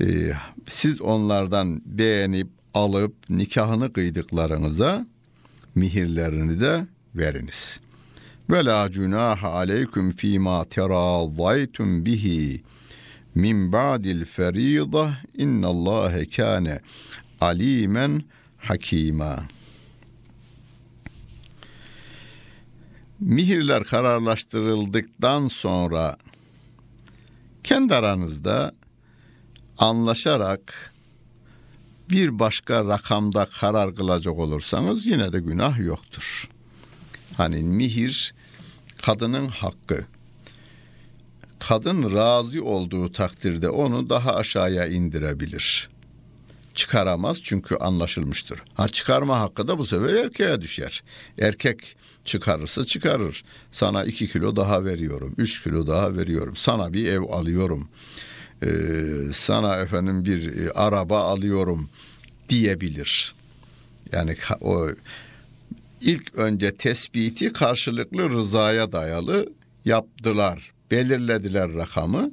Ee, 0.00 0.32
siz 0.66 1.00
onlardan 1.00 1.82
beğenip 1.84 2.48
alıp 2.74 3.14
nikahını 3.30 3.92
kıydıklarınıza 3.92 5.06
mihirlerini 5.74 6.60
de 6.60 6.86
veriniz. 7.14 7.80
Ve 8.50 8.64
la 8.64 8.90
cunaha 8.90 9.48
aleyküm 9.48 10.12
fîmâ 10.12 10.64
terazaytum 10.64 12.06
bihi 12.06 12.62
min 13.34 13.72
ba'dil 13.72 14.24
ferîda 14.24 15.18
innallâhe 15.34 16.26
kâne 16.26 16.80
alîmen 17.40 18.22
hakima. 18.64 19.48
Mihirler 23.20 23.84
kararlaştırıldıktan 23.84 25.48
sonra 25.48 26.16
kendi 27.64 27.94
aranızda 27.94 28.74
anlaşarak 29.78 30.92
bir 32.10 32.38
başka 32.38 32.84
rakamda 32.84 33.46
karar 33.60 33.94
kılacak 33.94 34.38
olursanız 34.38 35.06
yine 35.06 35.32
de 35.32 35.40
günah 35.40 35.78
yoktur. 35.78 36.50
Hani 37.36 37.62
mihir 37.62 38.34
kadının 39.02 39.48
hakkı. 39.48 40.06
Kadın 41.58 42.14
razı 42.14 42.64
olduğu 42.64 43.12
takdirde 43.12 43.68
onu 43.68 44.10
daha 44.10 44.34
aşağıya 44.34 44.86
indirebilir. 44.86 45.93
Çıkaramaz 46.74 47.42
çünkü 47.42 47.76
anlaşılmıştır. 47.76 48.62
Ha 48.74 48.88
çıkarma 48.88 49.40
hakkı 49.40 49.68
da 49.68 49.78
bu 49.78 49.84
sefer 49.84 50.14
erkeğe 50.14 50.60
düşer. 50.60 51.02
Erkek 51.38 51.96
çıkarırsa 52.24 52.84
çıkarır. 52.84 53.44
Sana 53.70 54.04
iki 54.04 54.28
kilo 54.28 54.56
daha 54.56 54.84
veriyorum, 54.84 55.34
üç 55.38 55.62
kilo 55.62 55.86
daha 55.86 56.16
veriyorum. 56.16 56.56
Sana 56.56 56.92
bir 56.92 57.08
ev 57.08 57.22
alıyorum. 57.22 57.88
Ee, 58.62 58.68
sana 59.32 59.76
efendim 59.76 60.24
bir 60.24 60.66
e, 60.66 60.70
araba 60.70 61.18
alıyorum 61.18 61.90
diyebilir. 62.48 63.34
Yani 64.12 64.36
o 64.60 64.88
ilk 66.00 66.34
önce 66.34 66.74
tespiti 66.74 67.52
karşılıklı 67.52 68.30
rızaya 68.30 68.92
dayalı 68.92 69.52
yaptılar. 69.84 70.72
Belirlediler 70.90 71.74
rakamı. 71.74 72.30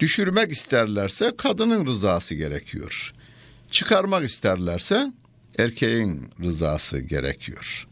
Düşürmek 0.00 0.52
isterlerse 0.52 1.32
kadının 1.36 1.86
rızası 1.86 2.34
gerekiyor. 2.34 3.14
Çıkarmak 3.70 4.24
isterlerse 4.24 5.12
erkeğin 5.58 6.30
rızası 6.40 6.98
gerekiyor. 6.98 7.88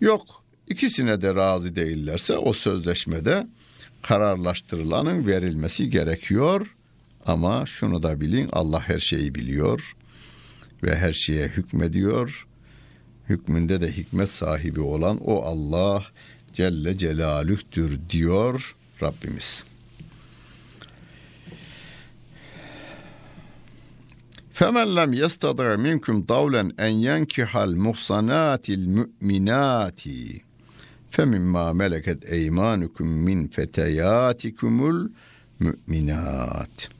Yok 0.00 0.44
ikisine 0.68 1.22
de 1.22 1.34
razı 1.34 1.76
değillerse 1.76 2.38
o 2.38 2.52
sözleşmede 2.52 3.46
kararlaştırılanın 4.02 5.26
verilmesi 5.26 5.90
gerekiyor. 5.90 6.76
Ama 7.26 7.66
şunu 7.66 8.02
da 8.02 8.20
bilin 8.20 8.48
Allah 8.52 8.88
her 8.88 8.98
şeyi 8.98 9.34
biliyor 9.34 9.96
ve 10.82 10.96
her 10.96 11.12
şeye 11.12 11.48
hükmediyor. 11.48 12.46
Hükmünde 13.28 13.80
de 13.80 13.92
hikmet 13.92 14.30
sahibi 14.30 14.80
olan 14.80 15.18
o 15.18 15.42
Allah 15.42 16.04
Celle 16.54 16.98
Celaluh'tür 16.98 18.00
diyor 18.10 18.76
Rabbimiz. 19.02 19.64
Femen 24.62 24.96
lem 24.96 25.12
yestada 25.12 25.76
minkum 25.76 26.28
davlen 26.28 26.72
en 26.78 26.88
yenkihal 26.88 27.74
muhsanatil 27.74 28.86
müminati 28.86 30.42
femimma 31.10 31.72
meleket 31.72 32.32
eymanukum 32.32 33.08
min 33.08 33.48
feteyatikumul 33.48 35.08
müminat. 35.60 36.90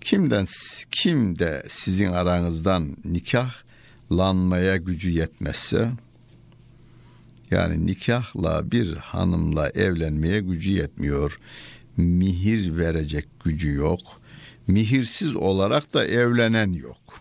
Kimden 0.00 0.46
kim 0.90 1.38
de 1.38 1.62
sizin 1.68 2.12
aranızdan 2.12 2.96
nikahlanmaya 3.04 4.76
gücü 4.76 5.10
yetmezse 5.10 5.92
yani 7.50 7.86
nikahla 7.86 8.72
bir 8.72 8.96
hanımla 8.96 9.70
evlenmeye 9.70 10.40
gücü 10.40 10.72
yetmiyor. 10.72 11.38
Mihir 11.96 12.76
verecek 12.76 13.28
gücü 13.44 13.74
yok.'' 13.74 14.21
Mihirsiz 14.72 15.36
olarak 15.36 15.94
da 15.94 16.06
evlenen 16.06 16.72
yok. 16.72 17.20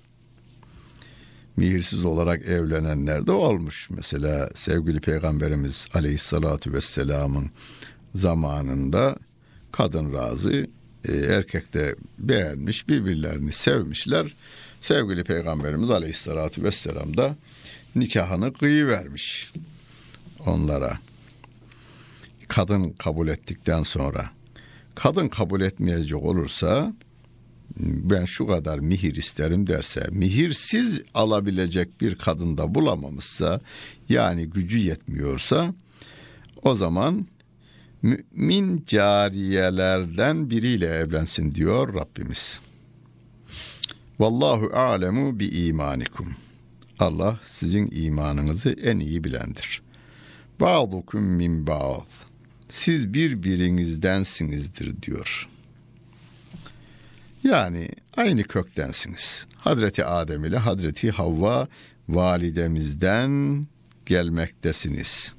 Mihirsiz 1.57 2.05
olarak 2.05 2.45
evlenenler 2.45 3.27
de 3.27 3.31
olmuş. 3.31 3.89
Mesela 3.89 4.49
sevgili 4.55 4.99
Peygamberimiz 4.99 5.87
Aleyhisselatü 5.93 6.73
Vesselam'ın 6.73 7.51
zamanında 8.15 9.15
kadın 9.71 10.13
razı, 10.13 10.67
e, 11.05 11.13
erkek 11.13 11.73
de 11.73 11.95
beğenmiş, 12.19 12.89
birbirlerini 12.89 13.51
sevmişler. 13.51 14.35
Sevgili 14.81 15.23
Peygamberimiz 15.23 15.89
Aleyhisselatü 15.89 16.63
Vesselam 16.63 17.17
da 17.17 17.35
nikahını 17.95 18.53
kıyıvermiş 18.53 19.53
onlara. 20.45 20.99
Kadın 22.47 22.89
kabul 22.89 23.27
ettikten 23.27 23.83
sonra. 23.83 24.29
Kadın 24.95 25.27
kabul 25.27 25.61
etmeyecek 25.61 26.23
olursa 26.23 26.93
ben 27.79 28.25
şu 28.25 28.47
kadar 28.47 28.79
mihir 28.79 29.15
isterim 29.15 29.67
derse, 29.67 30.07
mihirsiz 30.11 31.01
alabilecek 31.13 32.01
bir 32.01 32.15
kadında 32.15 32.75
bulamamışsa, 32.75 33.61
yani 34.09 34.45
gücü 34.45 34.79
yetmiyorsa, 34.79 35.73
o 36.61 36.75
zaman 36.75 37.27
mümin 38.01 38.83
cariyelerden 38.87 40.49
biriyle 40.49 40.87
evlensin 40.87 41.55
diyor 41.55 41.93
Rabbimiz. 41.93 42.59
Vallahu 44.19 44.75
alemu 44.75 45.39
bi 45.39 45.47
imanikum. 45.47 46.35
Allah 46.99 47.39
sizin 47.45 47.89
imanınızı 47.91 48.69
en 48.69 48.99
iyi 48.99 49.23
bilendir. 49.23 49.81
Ba'dukum 50.59 51.23
min 51.23 51.67
ba'd. 51.67 52.07
Siz 52.69 53.13
birbirinizdensiniz,dir 53.13 55.01
diyor. 55.01 55.47
Yani 57.43 57.89
aynı 58.17 58.43
köktensiniz. 58.43 59.47
Hazreti 59.55 60.05
Adem 60.05 60.45
ile 60.45 60.57
Hazreti 60.57 61.11
Havva 61.11 61.67
validemizden 62.09 63.67
gelmektesiniz. 64.05 65.35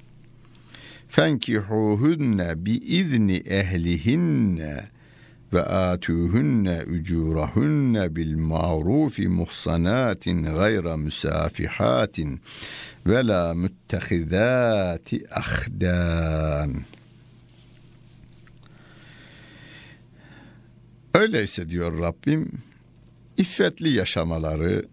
Fenkihuhunne 1.09 2.65
bi 2.65 2.73
izni 2.73 3.37
ehlihinne 3.37 4.89
ve 5.53 5.63
atuhunne 5.63 6.85
ucurahunne 6.85 8.17
bil 8.17 8.37
ma'rufi 8.37 9.29
muhsanatin 9.29 10.43
gayra 10.43 10.97
müsafihatin 10.97 12.41
ve 13.07 13.27
la 13.27 13.55
müttehidati 13.55 15.25
ahdan. 15.31 16.85
Öyleyse 21.15 21.69
diyor 21.69 22.01
Rabbim, 22.01 22.63
iffetli 23.37 23.89
yaşamaları, 23.89 24.87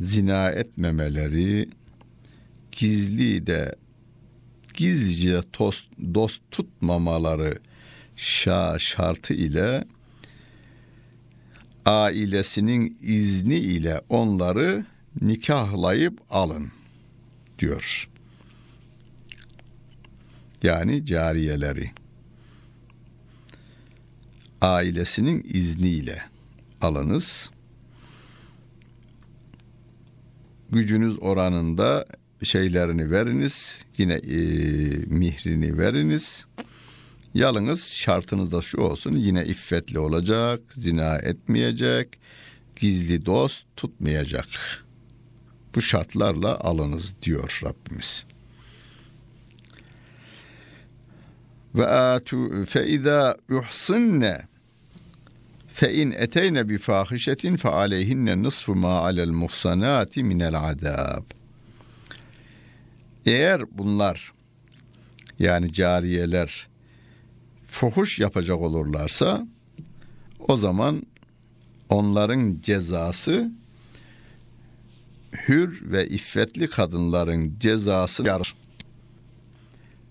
zina 0.00 0.50
etmemeleri, 0.50 1.68
gizli 2.72 3.46
de 3.46 3.74
gizlice 4.74 5.42
dost, 5.58 5.84
dost 6.14 6.42
tutmamaları 6.50 7.58
şa 8.16 8.78
şartı 8.78 9.34
ile 9.34 9.84
ailesinin 11.84 12.96
izni 13.02 13.56
ile 13.56 14.00
onları 14.08 14.84
nikahlayıp 15.22 16.20
alın 16.30 16.72
diyor. 17.58 18.08
Yani 20.62 21.06
cariyeleri 21.06 21.90
ailesinin 24.60 25.46
izniyle 25.52 26.22
alınız. 26.80 27.50
Gücünüz 30.70 31.22
oranında 31.22 32.06
şeylerini 32.42 33.10
veriniz. 33.10 33.84
Yine 33.98 34.14
e, 34.14 34.38
mihrini 35.06 35.78
veriniz. 35.78 36.46
Yalınız 37.34 37.84
şartınız 37.84 38.52
da 38.52 38.62
şu 38.62 38.80
olsun. 38.80 39.16
Yine 39.16 39.44
iffetli 39.46 39.98
olacak, 39.98 40.60
zina 40.76 41.16
etmeyecek, 41.16 42.18
gizli 42.76 43.26
dost 43.26 43.64
tutmayacak. 43.76 44.46
Bu 45.74 45.82
şartlarla 45.82 46.60
alınız 46.60 47.12
diyor 47.22 47.60
Rabbimiz. 47.64 48.24
Ve 51.74 51.86
atu 51.86 52.66
fe 52.66 52.86
iza 52.86 53.36
uhsinne 53.50 54.42
fe 55.74 55.94
in 55.94 56.10
eteyne 56.10 56.68
bi 56.68 56.78
fahişetin 56.78 57.56
fe 57.56 57.68
aleyhinne 57.68 58.42
nisfu 58.42 58.74
ma 58.74 59.00
alel 59.00 59.28
muhsanati 59.28 60.24
minel 60.24 60.54
azab. 60.54 61.24
Eğer 63.26 63.78
bunlar 63.78 64.32
yani 65.38 65.72
cariyeler 65.72 66.68
fuhuş 67.66 68.18
yapacak 68.18 68.60
olurlarsa 68.60 69.46
o 70.38 70.56
zaman 70.56 71.02
onların 71.88 72.60
cezası 72.62 73.52
hür 75.48 75.90
ve 75.90 76.08
iffetli 76.08 76.70
kadınların 76.70 77.58
cezası 77.58 78.26
yarır. 78.26 78.54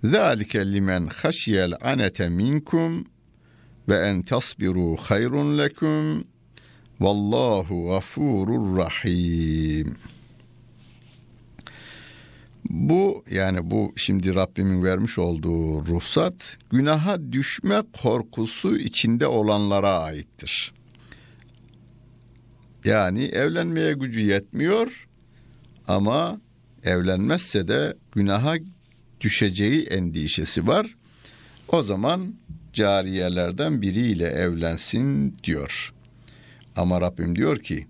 Limen 0.03 1.07
haşiyel 1.07 1.73
anete 1.81 2.29
minkum 2.29 3.05
ve 3.89 3.97
en 3.97 4.23
tasbiru 4.23 4.95
hayrun 4.95 5.57
lekum 5.57 6.23
Vallahu 6.99 7.87
gafurur 7.87 8.77
rahim. 8.77 9.95
Bu 12.69 13.23
yani 13.31 13.71
bu 13.71 13.93
şimdi 13.95 14.35
Rabbimin 14.35 14.83
vermiş 14.83 15.19
olduğu 15.19 15.85
ruhsat 15.85 16.57
günaha 16.71 17.31
düşme 17.31 17.83
korkusu 18.03 18.77
içinde 18.77 19.27
olanlara 19.27 19.99
aittir. 19.99 20.73
Yani 22.85 23.23
evlenmeye 23.23 23.93
gücü 23.93 24.19
yetmiyor 24.21 25.07
ama 25.87 26.41
evlenmezse 26.83 27.67
de 27.67 27.97
günaha 28.11 28.57
düşeceği 29.21 29.83
endişesi 29.83 30.67
var. 30.67 30.95
O 31.67 31.83
zaman 31.83 32.33
cariyelerden 32.73 33.81
biriyle 33.81 34.25
evlensin 34.25 35.37
diyor. 35.43 35.93
Ama 36.75 37.01
Rabbim 37.01 37.35
diyor 37.35 37.59
ki 37.59 37.87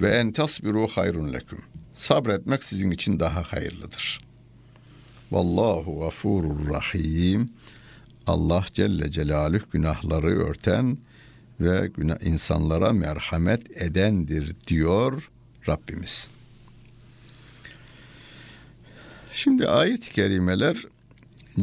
ve 0.00 0.10
en 0.10 0.32
tasbiru 0.32 0.86
hayrun 0.86 1.32
leküm. 1.32 1.58
Sabretmek 1.94 2.64
sizin 2.64 2.90
için 2.90 3.20
daha 3.20 3.42
hayırlıdır. 3.42 4.20
Vallahu 5.30 6.00
gafurur 6.00 6.68
rahim. 6.68 7.50
Allah 8.26 8.64
Celle 8.74 9.10
Celaluhu 9.10 9.70
günahları 9.72 10.48
örten 10.48 10.98
ve 11.60 11.90
insanlara 12.20 12.92
merhamet 12.92 13.82
edendir 13.82 14.56
diyor 14.66 15.30
Rabbimiz. 15.68 16.30
Şimdi 19.32 19.68
ayet-i 19.68 20.12
kerimeler 20.12 20.76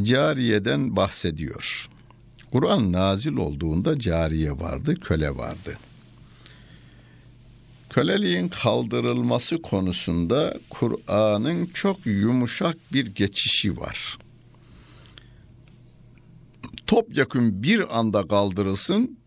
cariyeden 0.02 0.96
bahsediyor. 0.96 1.88
Kur'an 2.52 2.92
nazil 2.92 3.36
olduğunda 3.36 3.98
cariye 3.98 4.52
vardı, 4.52 4.94
köle 5.00 5.36
vardı. 5.36 5.78
Köleliğin 7.90 8.48
kaldırılması 8.48 9.62
konusunda 9.62 10.54
Kur'an'ın 10.70 11.66
çok 11.66 12.06
yumuşak 12.06 12.76
bir 12.92 13.06
geçişi 13.06 13.76
var. 13.76 14.18
Topyekun 16.86 17.62
bir 17.62 17.98
anda 17.98 18.28
kaldırılsın 18.28 19.18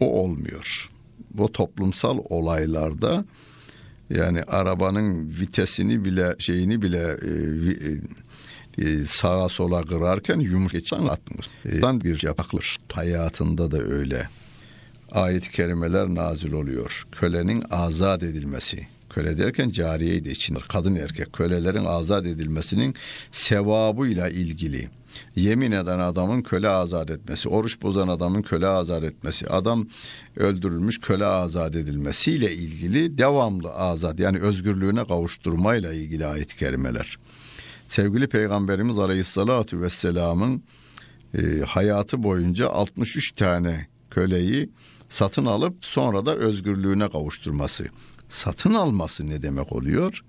o 0.00 0.22
olmuyor. 0.22 0.90
Bu 1.30 1.52
toplumsal 1.52 2.18
olaylarda 2.28 3.24
yani 4.10 4.42
arabanın 4.42 5.30
vitesini 5.40 6.04
bile 6.04 6.36
şeyini 6.38 6.82
bile 6.82 7.16
e, 7.22 7.30
e, 8.78 9.04
sağa 9.04 9.48
sola 9.48 9.82
kırarken 9.82 10.38
yumuşak 10.38 10.92
anlatmış. 10.92 11.46
E, 11.66 11.82
bir 12.04 12.22
yapaklar. 12.22 12.76
Hayatında 12.92 13.70
da 13.70 13.78
öyle. 13.82 14.28
Ayet-i 15.12 15.50
kerimeler 15.50 16.06
nazil 16.06 16.52
oluyor. 16.52 17.06
Kölenin 17.12 17.62
azat 17.70 18.22
edilmesi. 18.22 18.86
Köle 19.10 19.38
derken 19.38 19.70
cariyeyi 19.70 20.24
de 20.24 20.30
içindir. 20.30 20.64
Kadın 20.68 20.94
erkek 20.94 21.32
kölelerin 21.32 21.84
azat 21.84 22.26
edilmesinin 22.26 22.94
sevabıyla 23.32 24.28
ilgili 24.28 24.88
yemin 25.36 25.72
eden 25.72 25.98
adamın 25.98 26.42
köle 26.42 26.68
azat 26.68 27.10
etmesi, 27.10 27.48
oruç 27.48 27.82
bozan 27.82 28.08
adamın 28.08 28.42
köle 28.42 28.66
azat 28.66 29.04
etmesi, 29.04 29.48
adam 29.48 29.86
öldürülmüş 30.36 31.00
köle 31.00 31.26
azat 31.26 31.76
edilmesiyle 31.76 32.54
ilgili 32.54 33.18
devamlı 33.18 33.72
azat 33.72 34.20
yani 34.20 34.38
özgürlüğüne 34.38 35.04
kavuşturmayla 35.04 35.92
ilgili 35.92 36.26
ayet-i 36.26 36.56
kerimeler. 36.56 37.18
Sevgili 37.86 38.26
Peygamberimiz 38.26 38.98
Aleyhisselatü 38.98 39.80
Vesselam'ın 39.80 40.62
e, 41.34 41.60
hayatı 41.66 42.22
boyunca 42.22 42.68
63 42.68 43.32
tane 43.32 43.86
köleyi 44.10 44.70
satın 45.08 45.46
alıp 45.46 45.84
sonra 45.84 46.26
da 46.26 46.34
özgürlüğüne 46.34 47.08
kavuşturması. 47.10 47.86
Satın 48.28 48.74
alması 48.74 49.28
ne 49.28 49.42
demek 49.42 49.72
oluyor? 49.72 50.24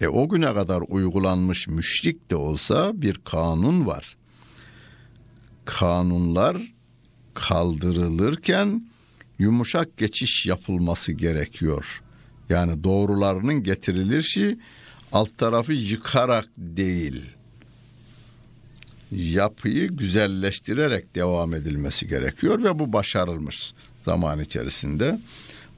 E 0.00 0.08
o 0.08 0.28
güne 0.28 0.54
kadar 0.54 0.82
uygulanmış 0.88 1.68
müşrik 1.68 2.30
de 2.30 2.36
olsa 2.36 2.92
bir 2.94 3.20
kanun 3.24 3.86
var. 3.86 4.16
Kanunlar 5.64 6.72
kaldırılırken 7.34 8.88
yumuşak 9.38 9.96
geçiş 9.96 10.46
yapılması 10.46 11.12
gerekiyor. 11.12 12.02
Yani 12.48 12.84
doğrularının 12.84 13.62
getirilişi 13.62 14.58
alt 15.12 15.38
tarafı 15.38 15.72
yıkarak 15.72 16.48
değil. 16.58 17.22
Yapıyı 19.10 19.88
güzelleştirerek 19.88 21.14
devam 21.14 21.54
edilmesi 21.54 22.08
gerekiyor 22.08 22.62
ve 22.62 22.78
bu 22.78 22.92
başarılmış 22.92 23.72
zaman 24.04 24.40
içerisinde 24.40 25.18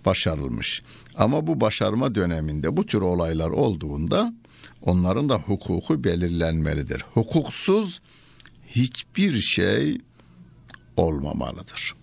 başarılmış. 0.04 0.82
Ama 1.16 1.46
bu 1.46 1.60
başarma 1.60 2.14
döneminde 2.14 2.76
bu 2.76 2.86
tür 2.86 3.00
olaylar 3.00 3.50
olduğunda 3.50 4.34
onların 4.82 5.28
da 5.28 5.38
hukuku 5.38 6.04
belirlenmelidir. 6.04 7.04
Hukuksuz 7.14 8.00
hiçbir 8.66 9.38
şey 9.38 9.98
olmamalıdır. 10.96 11.94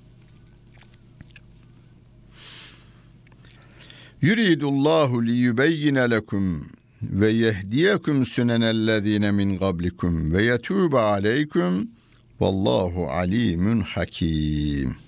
Yuridullahu 4.21 5.26
li 5.26 5.32
yubeyyine 5.32 6.10
lekum 6.10 6.67
ve 7.02 7.32
yehdiyekum 7.32 8.26
sünenellezine 8.26 9.32
min 9.32 9.58
qablikum 9.58 10.34
ve 10.34 10.43
yetûbe 10.43 10.99
aleyküm 10.99 11.91
vallahu 12.39 13.10
alimun 13.10 13.80
hakim. 13.80 15.03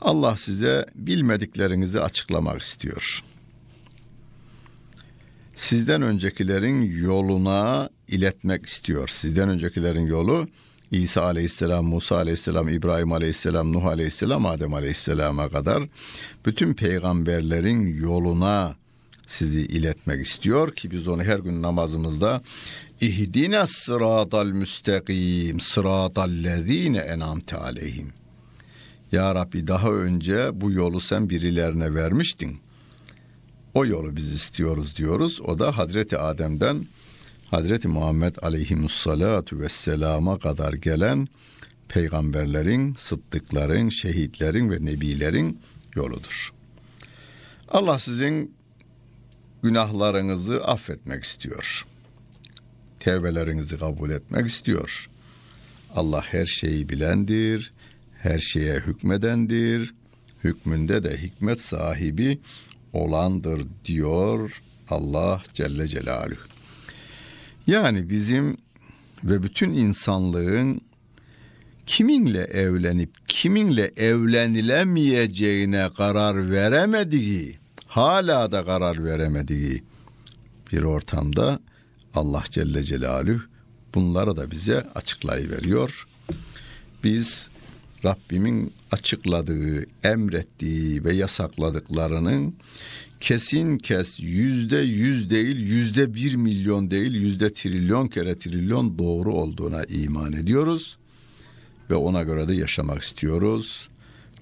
Allah 0.00 0.36
size 0.36 0.86
bilmediklerinizi 0.94 2.00
açıklamak 2.00 2.62
istiyor. 2.62 3.22
Sizden 5.54 6.02
öncekilerin 6.02 6.92
yoluna 6.92 7.88
iletmek 8.08 8.66
istiyor. 8.66 9.08
Sizden 9.08 9.48
öncekilerin 9.48 10.06
yolu 10.06 10.48
İsa 10.90 11.22
aleyhisselam, 11.22 11.84
Musa 11.84 12.16
aleyhisselam, 12.16 12.68
İbrahim 12.68 13.12
aleyhisselam, 13.12 13.72
Nuh 13.72 13.84
aleyhisselam, 13.84 14.46
Adem 14.46 14.74
aleyhisselama 14.74 15.48
kadar 15.48 15.88
bütün 16.46 16.74
peygamberlerin 16.74 17.96
yoluna 17.96 18.76
sizi 19.26 19.60
iletmek 19.60 20.26
istiyor 20.26 20.74
ki 20.74 20.90
biz 20.90 21.08
onu 21.08 21.24
her 21.24 21.38
gün 21.38 21.62
namazımızda 21.62 22.42
ihdine 23.00 23.66
sıratal 23.66 24.46
müstakim 24.46 25.60
sıratal 25.60 26.30
lezine 26.30 26.98
enamte 26.98 27.56
aleyhim 27.56 28.12
ya 29.12 29.34
Rabbi 29.34 29.66
daha 29.66 29.92
önce 29.92 30.60
bu 30.60 30.72
yolu 30.72 31.00
sen 31.00 31.30
birilerine 31.30 31.94
vermiştin. 31.94 32.60
O 33.74 33.86
yolu 33.86 34.16
biz 34.16 34.32
istiyoruz 34.32 34.96
diyoruz. 34.96 35.40
O 35.40 35.58
da 35.58 35.78
Hazreti 35.78 36.18
Adem'den 36.18 36.86
Hazreti 37.50 37.88
Muhammed 37.88 38.36
aleyhimussalatu 38.42 39.60
vesselama 39.60 40.38
kadar 40.38 40.72
gelen 40.72 41.28
peygamberlerin, 41.88 42.94
sıddıkların, 42.94 43.88
şehitlerin 43.88 44.70
ve 44.70 44.84
nebilerin 44.84 45.60
yoludur. 45.94 46.52
Allah 47.68 47.98
sizin 47.98 48.54
günahlarınızı 49.62 50.64
affetmek 50.64 51.24
istiyor. 51.24 51.86
Tevbelerinizi 53.00 53.78
kabul 53.78 54.10
etmek 54.10 54.46
istiyor. 54.46 55.10
Allah 55.94 56.22
her 56.22 56.46
şeyi 56.46 56.88
bilendir, 56.88 57.72
her 58.22 58.38
şeye 58.38 58.74
hükmedendir, 58.74 59.94
hükmünde 60.44 61.02
de 61.02 61.22
hikmet 61.22 61.60
sahibi 61.60 62.38
olandır 62.92 63.66
diyor 63.84 64.62
Allah 64.88 65.42
Celle 65.52 65.88
Celaluhu. 65.88 66.40
Yani 67.66 68.10
bizim 68.10 68.56
ve 69.24 69.42
bütün 69.42 69.70
insanlığın 69.72 70.80
kiminle 71.86 72.42
evlenip 72.42 73.28
kiminle 73.28 73.92
evlenilemeyeceğine 73.96 75.90
karar 75.96 76.50
veremediği, 76.50 77.58
hala 77.86 78.52
da 78.52 78.64
karar 78.64 79.04
veremediği 79.04 79.82
bir 80.72 80.82
ortamda 80.82 81.60
Allah 82.14 82.44
Celle 82.50 82.82
Celaluhu 82.82 83.40
bunları 83.94 84.36
da 84.36 84.50
bize 84.50 84.86
açıklayıveriyor. 84.94 86.06
Biz 87.04 87.49
Rabbimin 88.04 88.72
açıkladığı, 88.90 89.86
emrettiği 90.04 91.04
ve 91.04 91.14
yasakladıklarının 91.14 92.54
kesin 93.20 93.78
kes 93.78 94.20
yüzde 94.20 94.76
yüz 94.76 95.30
değil, 95.30 95.56
yüzde 95.56 96.14
bir 96.14 96.34
milyon 96.34 96.90
değil, 96.90 97.14
yüzde 97.14 97.52
trilyon 97.52 98.08
kere 98.08 98.38
trilyon 98.38 98.98
doğru 98.98 99.34
olduğuna 99.34 99.84
iman 99.84 100.32
ediyoruz 100.32 100.98
ve 101.90 101.94
ona 101.94 102.22
göre 102.22 102.48
de 102.48 102.54
yaşamak 102.54 103.02
istiyoruz. 103.02 103.88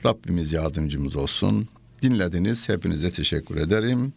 Rabbimiz 0.04 0.52
yardımcımız 0.52 1.16
olsun. 1.16 1.68
Dinlediniz. 2.02 2.68
Hepinize 2.68 3.10
teşekkür 3.10 3.56
ederim. 3.56 4.12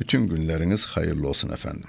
Bütün 0.00 0.28
günleriniz 0.28 0.86
hayırlı 0.86 1.28
olsun 1.28 1.48
efendim. 1.48 1.88